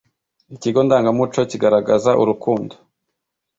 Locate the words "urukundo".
2.21-2.73